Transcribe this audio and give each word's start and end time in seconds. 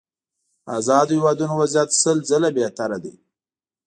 ازادو 0.77 1.13
هېوادونو 1.17 1.53
وضعيت 1.61 1.91
سل 2.01 2.17
ځله 2.29 2.49
بهتره 2.57 2.97
دي. 3.03 3.13